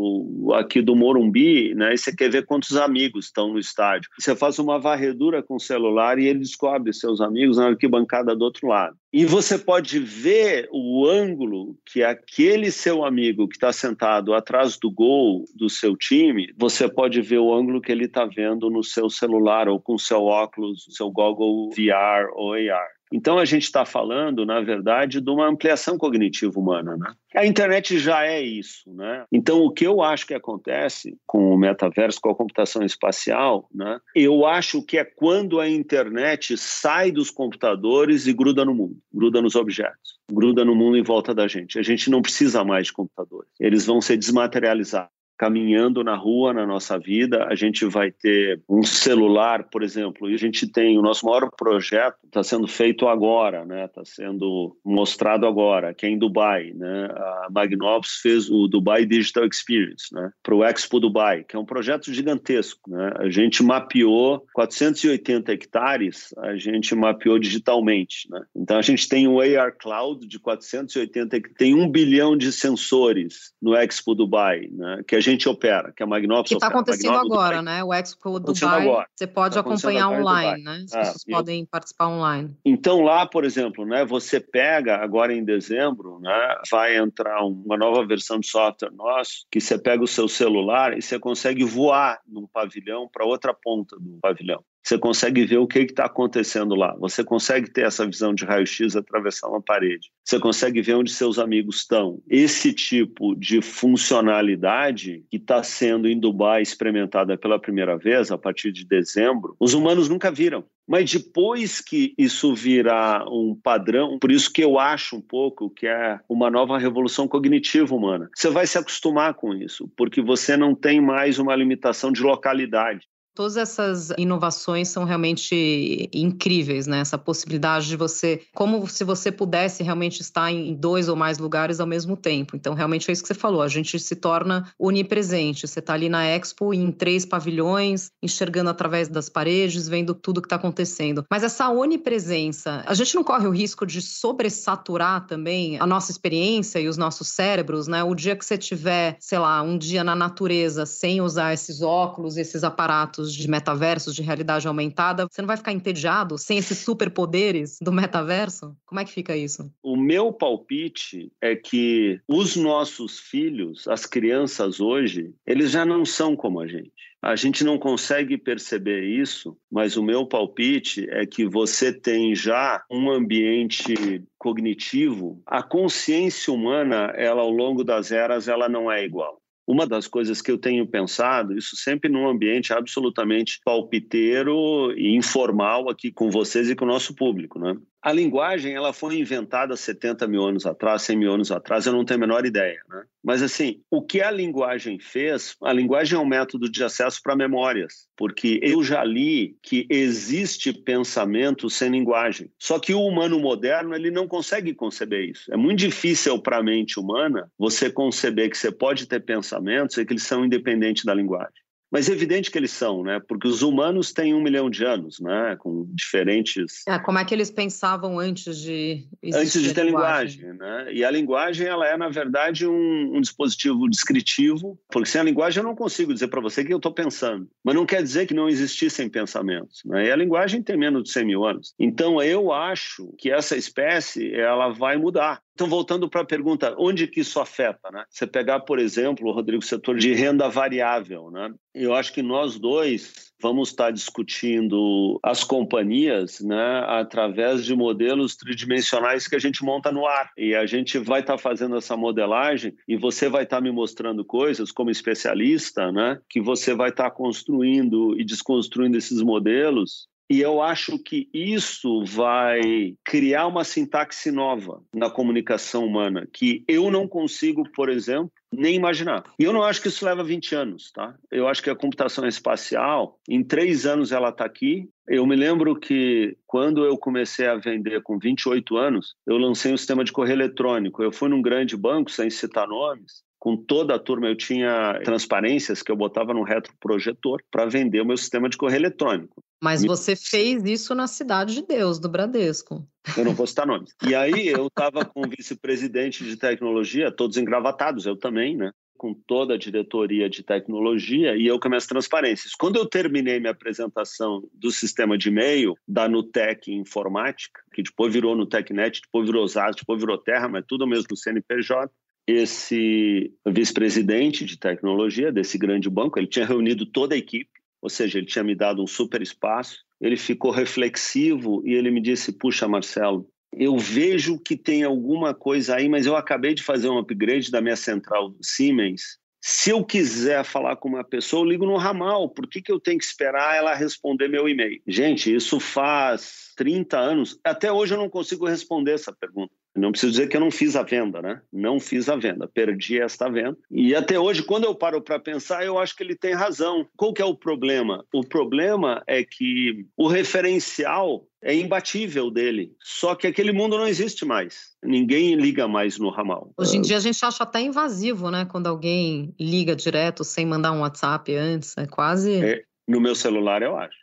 [0.54, 4.08] aqui do Morumbi, né, e você quer ver quantos amigos estão no estádio.
[4.18, 8.44] Você faz uma varredura com o celular e ele descobre seus amigos na arquibancada do
[8.44, 8.96] outro lado.
[9.12, 14.90] E você pode ver o ângulo que aquele seu amigo que está sentado atrás do
[14.90, 19.10] gol do seu time, você pode ver o ângulo que ele está vendo no seu
[19.10, 22.88] celular ou com seu óculos, seu goggle VR ou AR.
[23.12, 26.96] Então a gente está falando, na verdade, de uma ampliação cognitiva humana.
[26.96, 27.12] Né?
[27.34, 28.90] A internet já é isso.
[28.92, 29.24] Né?
[29.30, 34.00] Então o que eu acho que acontece com o metaverso, com a computação espacial, né?
[34.14, 39.42] eu acho que é quando a internet sai dos computadores e gruda no mundo, gruda
[39.42, 41.78] nos objetos, gruda no mundo em volta da gente.
[41.78, 43.50] A gente não precisa mais de computadores.
[43.60, 47.48] Eles vão ser desmaterializados caminhando na rua, na nossa vida.
[47.50, 51.50] A gente vai ter um celular, por exemplo, e a gente tem o nosso maior
[51.50, 53.86] projeto, está sendo feito agora, né?
[53.86, 57.08] Está sendo mostrado agora, que é em Dubai, né?
[57.10, 60.30] A Magnopus fez o Dubai Digital Experience, né?
[60.44, 63.10] Para o Expo Dubai, que é um projeto gigantesco, né?
[63.16, 68.44] A gente mapeou 480 hectares, a gente mapeou digitalmente, né?
[68.54, 73.52] Então a gente tem o AR Cloud de 480 que tem um bilhão de sensores
[73.60, 75.02] no Expo Dubai, né?
[75.04, 77.76] Que a gente opera, que a Magnopus Que está acontecendo agora, Dubai.
[77.76, 77.84] né?
[77.84, 79.06] O Expo Dubai, agora.
[79.14, 80.84] você pode tá acompanhar online, né?
[80.86, 82.56] As ah, pessoas podem participar online.
[82.64, 84.04] Então lá, por exemplo, né?
[84.04, 86.56] Você pega agora em dezembro, né?
[86.70, 91.02] Vai entrar uma nova versão de software nosso que você pega o seu celular e
[91.02, 94.62] você consegue voar num pavilhão para outra ponta do pavilhão.
[94.82, 96.96] Você consegue ver o que está acontecendo lá.
[96.98, 100.10] Você consegue ter essa visão de raio-x atravessar uma parede.
[100.24, 102.20] Você consegue ver onde seus amigos estão.
[102.28, 108.72] Esse tipo de funcionalidade que está sendo em Dubai experimentada pela primeira vez, a partir
[108.72, 110.64] de dezembro, os humanos nunca viram.
[110.86, 115.86] Mas depois que isso virar um padrão, por isso que eu acho um pouco que
[115.86, 118.28] é uma nova revolução cognitiva humana.
[118.34, 123.06] Você vai se acostumar com isso, porque você não tem mais uma limitação de localidade.
[123.34, 127.00] Todas essas inovações são realmente incríveis, né?
[127.00, 131.80] Essa possibilidade de você, como se você pudesse realmente estar em dois ou mais lugares
[131.80, 132.54] ao mesmo tempo.
[132.54, 135.66] Então, realmente é isso que você falou, a gente se torna onipresente.
[135.66, 140.46] Você está ali na Expo em três pavilhões, enxergando através das paredes, vendo tudo que
[140.46, 141.24] está acontecendo.
[141.30, 146.78] Mas essa onipresença, a gente não corre o risco de sobressaturar também a nossa experiência
[146.80, 148.04] e os nossos cérebros, né?
[148.04, 152.36] O dia que você tiver, sei lá, um dia na natureza sem usar esses óculos,
[152.36, 157.76] esses aparatos de metaversos, de realidade aumentada, você não vai ficar entediado sem esses superpoderes
[157.82, 158.74] do metaverso?
[158.86, 159.70] Como é que fica isso?
[159.82, 166.34] O meu palpite é que os nossos filhos, as crianças hoje, eles já não são
[166.34, 167.12] como a gente.
[167.20, 172.82] A gente não consegue perceber isso, mas o meu palpite é que você tem já
[172.90, 175.40] um ambiente cognitivo.
[175.46, 179.41] A consciência humana, ela ao longo das eras, ela não é igual.
[179.66, 185.88] Uma das coisas que eu tenho pensado, isso sempre num ambiente absolutamente palpiteiro e informal
[185.88, 187.76] aqui com vocês e com o nosso público, né?
[188.02, 192.04] A linguagem ela foi inventada 70 mil anos atrás, 100 mil anos atrás, eu não
[192.04, 192.80] tenho a menor ideia.
[192.90, 193.04] Né?
[193.22, 195.56] Mas, assim, o que a linguagem fez?
[195.62, 200.72] A linguagem é um método de acesso para memórias, porque eu já li que existe
[200.72, 202.50] pensamento sem linguagem.
[202.58, 205.54] Só que o humano moderno ele não consegue conceber isso.
[205.54, 210.04] É muito difícil para a mente humana você conceber que você pode ter pensamentos e
[210.04, 211.62] que eles são independentes da linguagem.
[211.92, 213.20] Mas é evidente que eles são, né?
[213.28, 215.56] Porque os humanos têm um milhão de anos, né?
[215.58, 216.86] Com diferentes.
[216.88, 220.40] É, como é que eles pensavam antes de antes de ter linguagem.
[220.40, 220.94] linguagem, né?
[220.94, 225.62] E a linguagem ela é na verdade um, um dispositivo descritivo, porque sem a linguagem
[225.62, 227.46] eu não consigo dizer para você que eu estou pensando.
[227.62, 230.06] Mas não quer dizer que não existissem pensamentos, né?
[230.06, 231.74] E a linguagem tem menos de 100 mil anos.
[231.78, 235.42] Então eu acho que essa espécie ela vai mudar.
[235.54, 237.90] Então, voltando para a pergunta, onde que isso afeta?
[237.90, 238.04] Né?
[238.08, 241.30] Você pegar, por exemplo, o Rodrigo, setor de renda variável.
[241.30, 241.52] Né?
[241.74, 249.26] Eu acho que nós dois vamos estar discutindo as companhias né, através de modelos tridimensionais
[249.26, 250.30] que a gente monta no ar.
[250.38, 254.70] E a gente vai estar fazendo essa modelagem e você vai estar me mostrando coisas
[254.70, 260.98] como especialista, né, que você vai estar construindo e desconstruindo esses modelos e eu acho
[260.98, 267.90] que isso vai criar uma sintaxe nova na comunicação humana, que eu não consigo, por
[267.90, 269.24] exemplo, nem imaginar.
[269.38, 271.14] E eu não acho que isso leva 20 anos, tá?
[271.30, 274.88] Eu acho que a computação espacial, em três anos ela está aqui.
[275.06, 279.76] Eu me lembro que quando eu comecei a vender com 28 anos, eu lancei um
[279.76, 281.02] sistema de correio eletrônico.
[281.02, 285.82] Eu fui num grande banco, sem citar nomes, com toda a turma, eu tinha transparências
[285.82, 289.42] que eu botava no retroprojetor para vender o meu sistema de correio eletrônico.
[289.62, 292.84] Mas você fez isso na Cidade de Deus, do Bradesco.
[293.16, 293.94] Eu não vou citar nomes.
[294.04, 298.72] E aí eu estava com o vice-presidente de tecnologia, todos engravatados, eu também, né?
[298.96, 302.56] Com toda a diretoria de tecnologia e eu com minhas transparências.
[302.56, 308.34] Quando eu terminei minha apresentação do sistema de e-mail da Nutec Informática, que depois virou
[308.34, 311.88] Nutecnet, depois virou ZAS, depois virou Terra, mas tudo mesmo no CNPJ,
[312.26, 318.18] esse vice-presidente de tecnologia desse grande banco, ele tinha reunido toda a equipe ou seja,
[318.18, 319.78] ele tinha me dado um super espaço.
[320.00, 325.76] Ele ficou reflexivo e ele me disse: Puxa, Marcelo, eu vejo que tem alguma coisa
[325.76, 329.20] aí, mas eu acabei de fazer um upgrade da minha central Siemens.
[329.44, 332.28] Se eu quiser falar com uma pessoa, eu ligo no ramal.
[332.28, 334.80] Por que, que eu tenho que esperar ela responder meu e-mail?
[334.86, 337.36] Gente, isso faz 30 anos.
[337.42, 339.52] Até hoje eu não consigo responder essa pergunta.
[339.74, 341.40] Não preciso dizer que eu não fiz a venda, né?
[341.52, 343.56] Não fiz a venda, perdi esta venda.
[343.70, 346.86] E até hoje, quando eu paro para pensar, eu acho que ele tem razão.
[346.96, 348.04] Qual que é o problema?
[348.12, 352.72] O problema é que o referencial é imbatível dele.
[352.80, 354.72] Só que aquele mundo não existe mais.
[354.82, 356.52] Ninguém liga mais no ramal.
[356.56, 358.44] Hoje em dia a gente acha até invasivo, né?
[358.44, 361.76] Quando alguém liga direto sem mandar um WhatsApp antes.
[361.78, 362.44] É quase.
[362.44, 363.96] É, no meu celular, eu acho.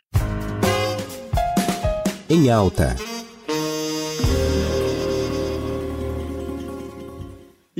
[2.28, 2.96] Em alta.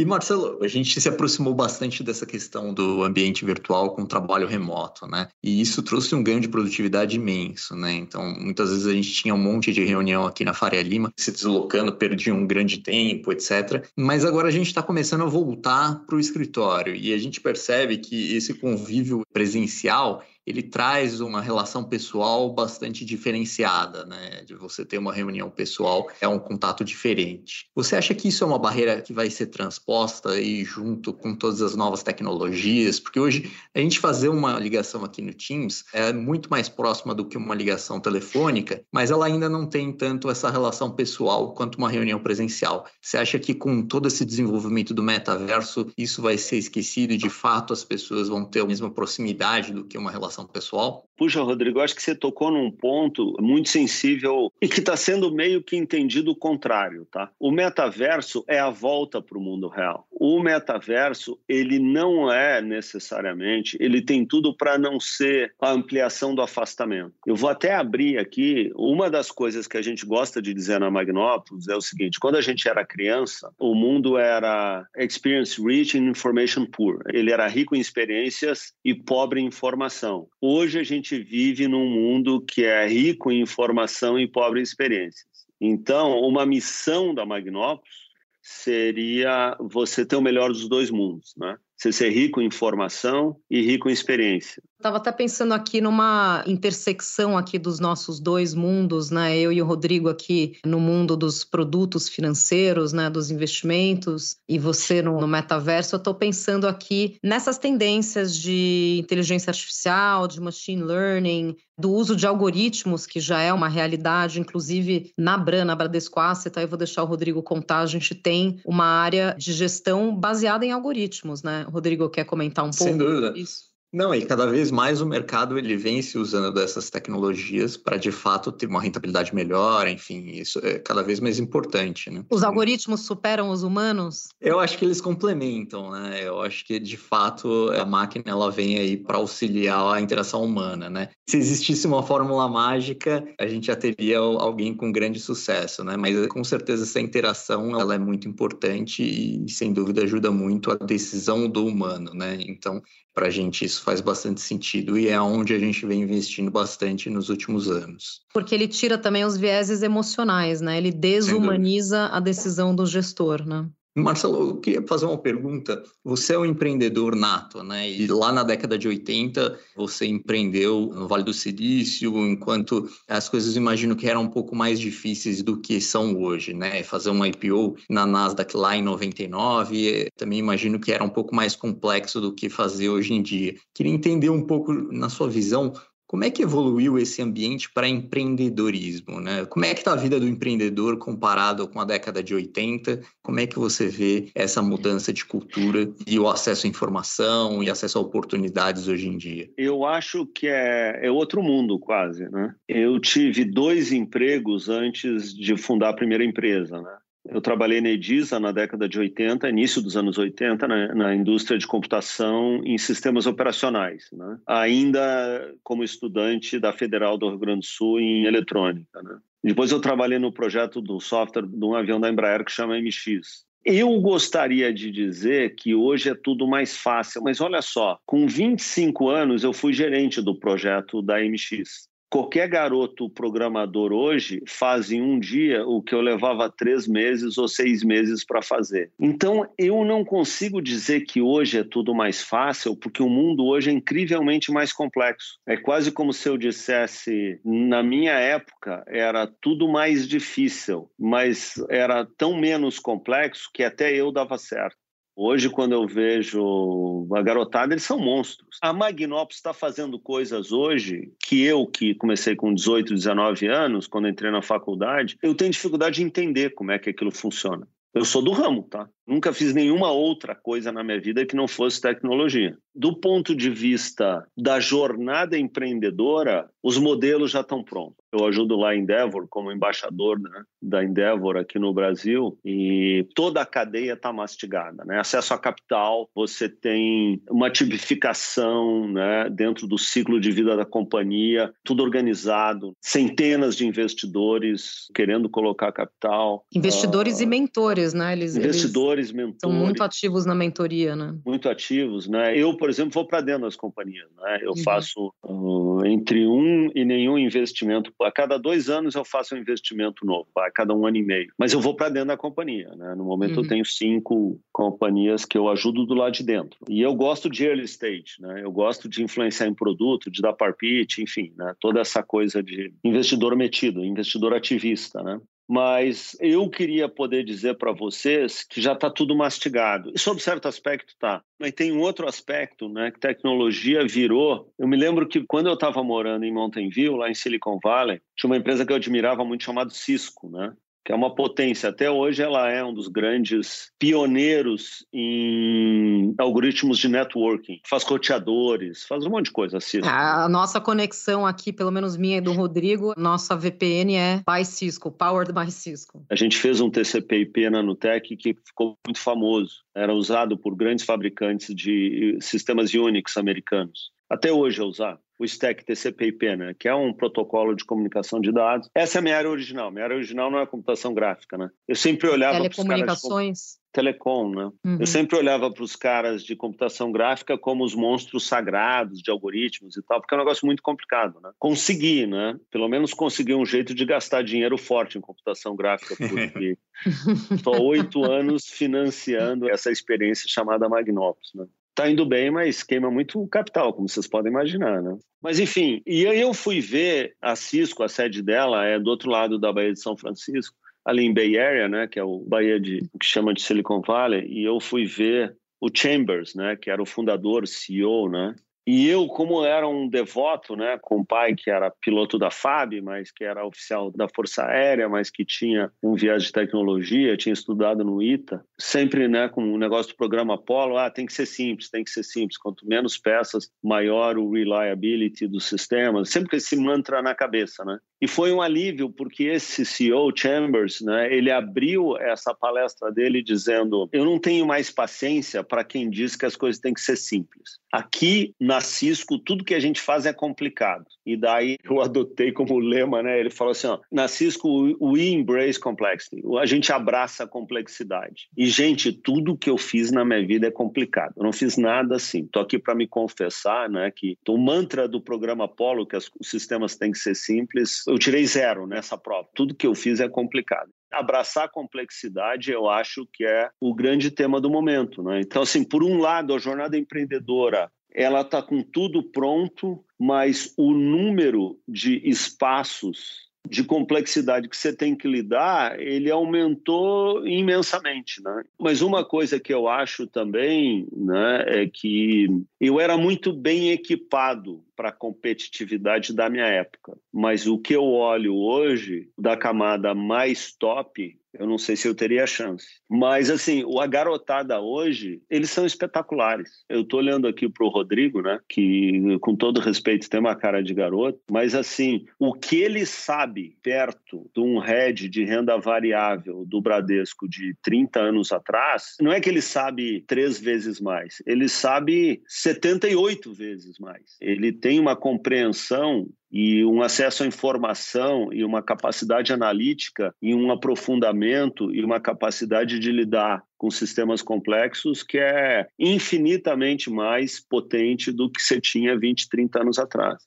[0.00, 5.06] E Marcelo, a gente se aproximou bastante dessa questão do ambiente virtual com trabalho remoto,
[5.06, 5.28] né?
[5.42, 7.92] E isso trouxe um ganho de produtividade imenso, né?
[7.92, 11.30] Então, muitas vezes a gente tinha um monte de reunião aqui na Faria Lima, se
[11.30, 13.86] deslocando, perdia um grande tempo, etc.
[13.94, 17.98] Mas agora a gente está começando a voltar para o escritório e a gente percebe
[17.98, 24.42] que esse convívio presencial ele traz uma relação pessoal bastante diferenciada, né?
[24.44, 27.66] De você ter uma reunião pessoal é um contato diferente.
[27.74, 31.62] Você acha que isso é uma barreira que vai ser transposta aí junto com todas
[31.62, 32.98] as novas tecnologias?
[32.98, 37.24] Porque hoje a gente fazer uma ligação aqui no Teams é muito mais próxima do
[37.24, 41.88] que uma ligação telefônica, mas ela ainda não tem tanto essa relação pessoal quanto uma
[41.88, 42.86] reunião presencial.
[43.00, 47.30] Você acha que com todo esse desenvolvimento do metaverso isso vai ser esquecido e de
[47.30, 51.04] fato as pessoas vão ter a mesma proximidade do que uma relação pessoal?
[51.20, 55.62] Puxa, Rodrigo, acho que você tocou num ponto muito sensível e que está sendo meio
[55.62, 57.30] que entendido o contrário, tá?
[57.38, 60.06] O metaverso é a volta para o mundo real.
[60.10, 66.40] O metaverso, ele não é necessariamente, ele tem tudo para não ser a ampliação do
[66.40, 67.12] afastamento.
[67.26, 70.90] Eu vou até abrir aqui, uma das coisas que a gente gosta de dizer na
[70.90, 76.08] Magnópolis é o seguinte, quando a gente era criança, o mundo era experience rich and
[76.08, 77.02] information poor.
[77.12, 80.29] Ele era rico em experiências e pobre em informação.
[80.40, 85.26] Hoje a gente vive num mundo que é rico em informação e pobre em experiências.
[85.60, 87.94] Então, uma missão da Magnópolis
[88.40, 91.58] seria você ter o melhor dos dois mundos, né?
[91.76, 94.62] Você ser rico em informação e rico em experiência.
[94.80, 99.38] Estava até pensando aqui numa intersecção aqui dos nossos dois mundos, né?
[99.38, 103.10] Eu e o Rodrigo aqui no mundo dos produtos financeiros, né?
[103.10, 105.94] Dos investimentos e você no, no metaverso.
[105.94, 112.26] Eu estou pensando aqui nessas tendências de inteligência artificial, de machine learning, do uso de
[112.26, 116.78] algoritmos, que já é uma realidade, inclusive na Bran, na Bradesco Asset, aí eu vou
[116.78, 121.66] deixar o Rodrigo contar, a gente tem uma área de gestão baseada em algoritmos, né?
[121.68, 122.84] O Rodrigo quer comentar um pouco?
[122.84, 123.34] Sem dúvida.
[123.36, 123.69] Isso.
[123.92, 128.12] Não, e cada vez mais o mercado ele vem se usando dessas tecnologias para de
[128.12, 132.24] fato ter uma rentabilidade melhor, enfim, isso é cada vez mais importante, né?
[132.30, 134.28] Os algoritmos superam os humanos?
[134.40, 136.20] Eu acho que eles complementam, né?
[136.22, 140.88] Eu acho que de fato a máquina ela vem aí para auxiliar a interação humana,
[140.88, 141.08] né?
[141.28, 145.96] Se existisse uma fórmula mágica, a gente já teria alguém com grande sucesso, né?
[145.96, 150.76] Mas com certeza essa interação ela é muito importante e sem dúvida ajuda muito a
[150.76, 152.38] decisão do humano, né?
[152.40, 152.80] Então
[153.12, 157.08] para a gente isso faz bastante sentido e é onde a gente vem investindo bastante
[157.10, 158.20] nos últimos anos.
[158.32, 160.78] Porque ele tira também os vieses emocionais, né?
[160.78, 163.68] Ele desumaniza a decisão do gestor, né?
[164.02, 165.82] Marcelo, eu queria fazer uma pergunta.
[166.04, 167.90] Você é um empreendedor nato, né?
[167.90, 173.56] E lá na década de 80, você empreendeu no Vale do Silício, enquanto as coisas
[173.56, 176.82] imagino que eram um pouco mais difíceis do que são hoje, né?
[176.82, 181.54] Fazer uma IPO na Nasdaq lá em 99, também imagino que era um pouco mais
[181.54, 183.54] complexo do que fazer hoje em dia.
[183.74, 185.72] Queria entender um pouco, na sua visão,
[186.10, 189.20] como é que evoluiu esse ambiente para empreendedorismo?
[189.20, 189.44] Né?
[189.44, 193.00] Como é que está a vida do empreendedor comparado com a década de 80?
[193.22, 197.70] Como é que você vê essa mudança de cultura e o acesso à informação e
[197.70, 199.48] acesso a oportunidades hoje em dia?
[199.56, 202.28] Eu acho que é, é outro mundo quase.
[202.28, 202.56] Né?
[202.68, 206.82] Eu tive dois empregos antes de fundar a primeira empresa.
[206.82, 206.96] Né?
[207.28, 211.58] Eu trabalhei na Edisa na década de 80, início dos anos 80, né, na indústria
[211.58, 214.38] de computação em sistemas operacionais, né?
[214.46, 219.02] ainda como estudante da Federal do Rio Grande do Sul em eletrônica.
[219.02, 219.18] Né?
[219.44, 223.44] Depois eu trabalhei no projeto do software de um avião da Embraer que chama MX.
[223.64, 229.10] Eu gostaria de dizer que hoje é tudo mais fácil, mas olha só, com 25
[229.10, 231.90] anos eu fui gerente do projeto da MX.
[232.10, 237.46] Qualquer garoto programador hoje faz em um dia o que eu levava três meses ou
[237.46, 238.90] seis meses para fazer.
[238.98, 243.70] Então, eu não consigo dizer que hoje é tudo mais fácil, porque o mundo hoje
[243.70, 245.38] é incrivelmente mais complexo.
[245.46, 252.04] É quase como se eu dissesse, na minha época era tudo mais difícil, mas era
[252.18, 254.79] tão menos complexo que até eu dava certo.
[255.22, 258.56] Hoje, quando eu vejo a garotada, eles são monstros.
[258.62, 264.08] A Magnópolis está fazendo coisas hoje que eu, que comecei com 18, 19 anos, quando
[264.08, 267.68] entrei na faculdade, eu tenho dificuldade de entender como é que aquilo funciona.
[267.92, 268.88] Eu sou do ramo, tá?
[269.10, 272.56] Nunca fiz nenhuma outra coisa na minha vida que não fosse tecnologia.
[272.72, 278.00] Do ponto de vista da jornada empreendedora, os modelos já estão prontos.
[278.12, 283.40] Eu ajudo lá a Endeavor como embaixador né, da Endeavor aqui no Brasil e toda
[283.40, 284.84] a cadeia está mastigada.
[284.84, 284.98] Né?
[284.98, 291.52] Acesso a capital, você tem uma tipificação né, dentro do ciclo de vida da companhia,
[291.64, 296.44] tudo organizado, centenas de investidores querendo colocar capital.
[296.52, 298.12] Investidores uh, e mentores, né?
[298.12, 299.40] Eles, investidores, mentores.
[299.40, 301.16] São muito ativos na mentoria, né?
[301.24, 302.36] Muito ativos, né?
[302.36, 304.40] Eu, por exemplo, vou para dentro das companhias, né?
[304.42, 304.62] Eu uhum.
[304.62, 307.92] faço uh, entre um e nenhum investimento.
[308.02, 311.32] A cada dois anos eu faço um investimento novo, a cada um ano e meio.
[311.38, 312.94] Mas eu vou para dentro da companhia, né?
[312.94, 313.44] No momento uhum.
[313.44, 316.58] eu tenho cinco companhias que eu ajudo do lado de dentro.
[316.68, 318.42] E eu gosto de early stage, né?
[318.44, 321.54] Eu gosto de influenciar em produto, de dar parpite, enfim, né?
[321.60, 325.20] Toda essa coisa de investidor metido, investidor ativista, né?
[325.50, 329.90] Mas eu queria poder dizer para vocês que já está tudo mastigado.
[329.92, 334.54] E sobre certo aspecto tá, mas tem um outro aspecto, né, que tecnologia virou.
[334.56, 338.00] Eu me lembro que quando eu estava morando em Mountain View, lá em Silicon Valley,
[338.16, 340.52] tinha uma empresa que eu admirava muito chamada Cisco, né?
[340.84, 341.68] Que é uma potência.
[341.68, 347.60] Até hoje ela é um dos grandes pioneiros em algoritmos de networking.
[347.66, 349.60] Faz roteadores, faz um monte de coisa.
[349.60, 349.86] Cisco.
[349.86, 354.90] A nossa conexão aqui, pelo menos minha e do Rodrigo, nossa VPN é by Cisco,
[354.90, 356.04] powered by Cisco.
[356.10, 359.62] A gente fez um TCP/IP na Nutec que ficou muito famoso.
[359.74, 363.90] Era usado por grandes fabricantes de sistemas Unix americanos.
[364.08, 368.32] Até hoje é usado o stack TCP/IP, né, que é um protocolo de comunicação de
[368.32, 368.70] dados.
[368.74, 369.70] Essa é a minha área original.
[369.70, 371.50] Minha área original não é computação gráfica, né?
[371.68, 373.60] Eu sempre olhava para telecomunicações.
[373.70, 374.50] Telecom, né?
[374.64, 374.78] Uhum.
[374.80, 379.76] Eu sempre olhava para os caras de computação gráfica como os monstros sagrados de algoritmos
[379.76, 381.30] e tal, porque é um negócio muito complicado, né?
[381.38, 382.36] Consegui, né?
[382.50, 386.56] Pelo menos consegui um jeito de gastar dinheiro forte em computação gráfica, porque
[387.30, 391.44] estou oito anos financiando essa experiência chamada Magnopus, né?
[391.80, 394.98] Tá indo bem, mas queima muito capital, como vocês podem imaginar, né?
[395.22, 399.10] Mas enfim, e aí eu fui ver a Cisco, a sede dela é do outro
[399.10, 402.60] lado da Baía de São Francisco, ali em Bay Area, né, que é o Baía
[402.60, 406.82] de que chama de Silicon Valley, e eu fui ver o Chambers, né, que era
[406.82, 408.34] o fundador, CEO, né,
[408.72, 412.80] e eu, como era um devoto, né, com um pai que era piloto da FAB,
[412.80, 417.32] mas que era oficial da Força Aérea, mas que tinha um viés de tecnologia, tinha
[417.32, 421.26] estudado no ITA, sempre né, com o negócio do programa Apollo, ah, tem que ser
[421.26, 422.38] simples, tem que ser simples.
[422.38, 426.04] Quanto menos peças, maior o reliability do sistema.
[426.04, 427.76] Sempre com esse mantra na cabeça, né?
[428.00, 433.88] E foi um alívio, porque esse CEO, Chambers, né, ele abriu essa palestra dele dizendo:
[433.92, 437.59] Eu não tenho mais paciência para quem diz que as coisas têm que ser simples.
[437.72, 440.84] Aqui na Cisco, tudo que a gente faz é complicado.
[441.06, 443.18] E daí eu adotei como lema, né?
[443.18, 444.48] Ele falou assim: ó, na Cisco,
[444.80, 446.22] we embrace complexity.
[446.38, 448.28] A gente abraça a complexidade.
[448.36, 451.14] E, gente, tudo que eu fiz na minha vida é complicado.
[451.16, 452.24] Eu não fiz nada assim.
[452.24, 453.90] Estou aqui para me confessar, né?
[453.94, 458.24] Que o mantra do programa Apollo, que os sistemas têm que ser simples, eu tirei
[458.26, 459.28] zero nessa prova.
[459.34, 460.70] Tudo que eu fiz é complicado.
[460.92, 465.02] Abraçar a complexidade, eu acho que é o grande tema do momento.
[465.02, 465.20] Né?
[465.20, 470.72] Então, assim, por um lado, a jornada empreendedora ela está com tudo pronto, mas o
[470.72, 478.44] número de espaços de complexidade que você tem que lidar, ele aumentou imensamente, né?
[478.58, 482.28] Mas uma coisa que eu acho também, né, é que
[482.60, 487.84] eu era muito bem equipado para a competitividade da minha época, mas o que eu
[487.84, 492.66] olho hoje da camada mais top eu não sei se eu teria chance.
[492.88, 496.64] Mas, assim, a garotada hoje, eles são espetaculares.
[496.68, 498.38] Eu estou olhando aqui para o Rodrigo, né?
[498.48, 501.20] Que, com todo respeito, tem uma cara de garoto.
[501.30, 507.28] Mas, assim, o que ele sabe perto de um head de renda variável do Bradesco
[507.28, 511.22] de 30 anos atrás, não é que ele sabe três vezes mais.
[511.26, 514.16] Ele sabe 78 vezes mais.
[514.20, 520.50] Ele tem uma compreensão e um acesso à informação e uma capacidade analítica e um
[520.50, 528.30] aprofundamento e uma capacidade de lidar com sistemas complexos que é infinitamente mais potente do
[528.30, 530.22] que você tinha 20, 30 anos atrás.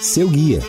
[0.00, 0.60] Seu guia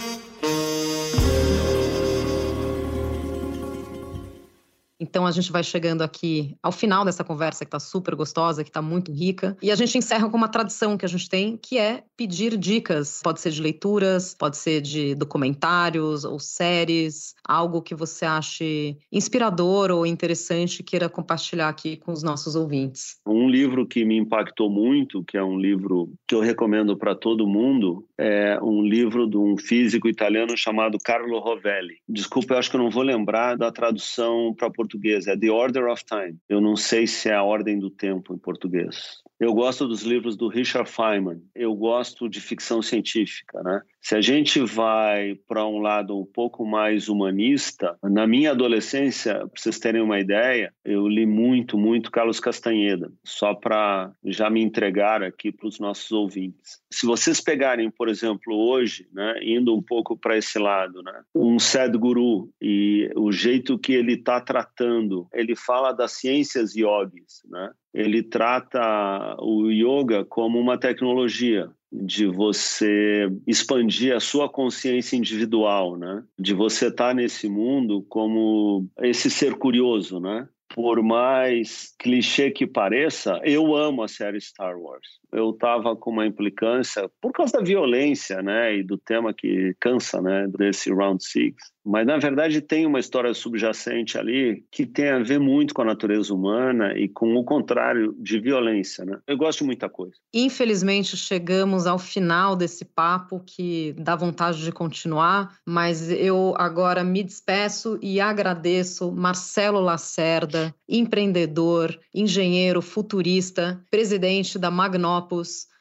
[5.00, 8.70] Então a gente vai chegando aqui ao final dessa conversa que está super gostosa, que
[8.70, 11.78] está muito rica, e a gente encerra com uma tradição que a gente tem, que
[11.78, 13.22] é pedir dicas.
[13.24, 19.92] Pode ser de leituras, pode ser de documentários ou séries, algo que você ache inspirador
[19.92, 23.18] ou interessante queira compartilhar aqui com os nossos ouvintes.
[23.26, 27.48] Um livro que me impactou muito, que é um livro que eu recomendo para todo
[27.48, 31.98] mundo, é um livro de um físico italiano chamado Carlo Rovelli.
[32.10, 34.87] Desculpa, eu acho que eu não vou lembrar da tradução para português.
[35.28, 36.38] É The Order of Time.
[36.48, 39.22] Eu não sei se é a ordem do tempo em português.
[39.40, 41.42] Eu gosto dos livros do Richard Feynman.
[41.54, 43.82] Eu gosto de ficção científica, né?
[44.08, 49.50] Se a gente vai para um lado um pouco mais humanista, na minha adolescência, para
[49.54, 55.22] vocês terem uma ideia, eu li muito, muito Carlos Castanheda, só para já me entregar
[55.22, 56.80] aqui para os nossos ouvintes.
[56.90, 61.60] Se vocês pegarem, por exemplo, hoje, né, indo um pouco para esse lado, né, um
[61.60, 67.72] Sadhguru e o jeito que ele está tratando, ele fala das ciências yogis, né?
[67.94, 76.24] ele trata o yoga como uma tecnologia de você expandir a sua consciência individual, né?
[76.38, 80.48] De você estar tá nesse mundo como esse ser curioso, né?
[80.76, 85.08] Por mais clichê que pareça, eu amo a série Star Wars.
[85.32, 90.22] Eu estava com uma implicância por causa da violência, né, e do tema que cansa,
[90.22, 91.56] né, desse Round Six
[91.88, 95.86] mas na verdade tem uma história subjacente ali que tem a ver muito com a
[95.86, 99.20] natureza humana e com o contrário de violência, né?
[99.26, 100.16] Eu gosto de muita coisa.
[100.34, 107.24] Infelizmente chegamos ao final desse papo que dá vontade de continuar, mas eu agora me
[107.24, 114.70] despeço e agradeço Marcelo Lacerda, empreendedor, engenheiro, futurista, presidente da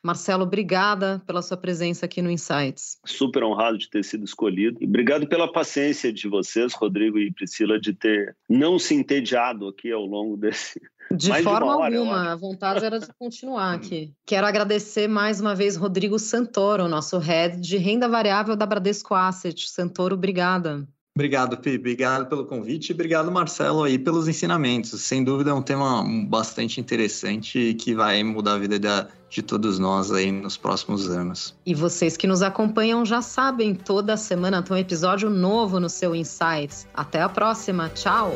[0.02, 2.98] Marcelo, obrigada pela sua presença aqui no Insights.
[3.04, 4.78] Super honrado de ter sido escolhido.
[4.80, 9.90] E obrigado pela paciência de vocês, Rodrigo e Priscila, de ter não se entediado aqui
[9.90, 10.80] ao longo desse,
[11.10, 14.12] de mais forma de hora, alguma, a vontade era de continuar aqui.
[14.24, 19.68] Quero agradecer mais uma vez Rodrigo Santoro, nosso head de renda variável da Bradesco Asset.
[19.68, 20.86] Santoro, obrigada.
[21.16, 21.76] Obrigado, Pi.
[21.76, 25.00] Obrigado pelo convite obrigado, Marcelo, aí pelos ensinamentos.
[25.00, 29.40] Sem dúvida é um tema bastante interessante e que vai mudar a vida da, de
[29.40, 31.56] todos nós aí nos próximos anos.
[31.64, 36.14] E vocês que nos acompanham já sabem, toda semana tem um episódio novo no seu
[36.14, 36.86] Insights.
[36.92, 37.88] Até a próxima.
[37.88, 38.34] Tchau!